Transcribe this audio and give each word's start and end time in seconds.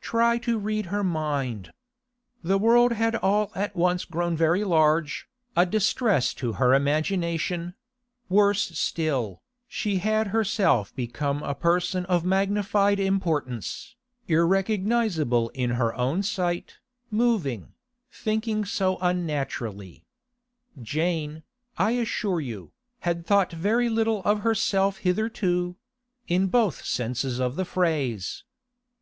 Try 0.00 0.38
to 0.38 0.58
read 0.58 0.86
her 0.86 1.04
mind. 1.04 1.72
The 2.42 2.56
world 2.56 2.92
had 2.94 3.16
all 3.16 3.52
at 3.54 3.76
once 3.76 4.06
grown 4.06 4.34
very 4.34 4.64
large, 4.64 5.28
a 5.54 5.66
distress 5.66 6.32
to 6.40 6.54
her 6.54 6.72
imagination; 6.72 7.74
worse 8.30 8.64
still, 8.78 9.42
she 9.68 9.98
had 9.98 10.28
herself 10.28 10.96
become 10.96 11.42
a 11.42 11.54
person 11.54 12.06
of 12.06 12.24
magnified 12.24 12.98
importance, 12.98 13.94
irrecognisable 14.26 15.50
in 15.52 15.68
her 15.72 15.94
own 15.96 16.22
sight, 16.22 16.78
moving, 17.10 17.74
thinking 18.10 18.64
so 18.64 18.96
unnaturally. 19.02 20.02
Jane, 20.80 21.42
I 21.76 21.90
assure 21.90 22.40
you, 22.40 22.72
had 23.00 23.26
thought 23.26 23.52
very 23.52 23.90
little 23.90 24.22
of 24.22 24.38
herself 24.40 24.96
hitherto—in 25.04 26.46
both 26.46 26.86
senses 26.86 27.38
of 27.38 27.56
the 27.56 27.66
phrase. 27.66 28.44